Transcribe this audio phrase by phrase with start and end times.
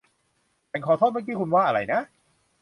[0.71, 2.01] ฉันขอโทษ เมื่อกี้คุณว่าอะไรนะ